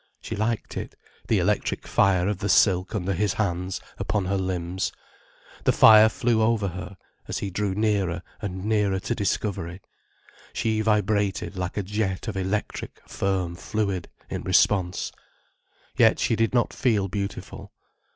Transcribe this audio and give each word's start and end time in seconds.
She 0.19 0.35
liked 0.35 0.77
it, 0.77 0.95
the 1.27 1.37
electric 1.37 1.85
fire 1.87 2.27
of 2.27 2.39
the 2.39 2.49
silk 2.49 2.95
under 2.95 3.13
his 3.13 3.33
hands 3.33 3.79
upon 3.99 4.25
her 4.25 4.35
limbs, 4.39 4.91
the 5.63 5.71
fire 5.71 6.09
flew 6.09 6.41
over 6.41 6.69
her, 6.69 6.97
as 7.27 7.37
he 7.37 7.51
drew 7.51 7.75
nearer 7.75 8.23
and 8.41 8.65
nearer 8.65 8.99
to 9.01 9.13
discovery. 9.13 9.79
She 10.53 10.81
vibrated 10.81 11.55
like 11.55 11.77
a 11.77 11.83
jet 11.83 12.27
of 12.27 12.35
electric, 12.35 12.99
firm 13.07 13.53
fluid 13.53 14.09
in 14.27 14.41
response. 14.41 15.11
Yet 15.95 16.17
she 16.17 16.35
did 16.35 16.51
not 16.51 16.73
feel 16.73 17.07
beautiful. 17.07 17.71